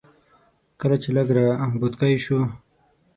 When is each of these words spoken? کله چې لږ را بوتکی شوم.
کله 0.79 0.95
چې 1.03 1.09
لږ 1.15 1.27
را 1.37 1.47
بوتکی 1.79 2.15
شوم. 2.23 2.47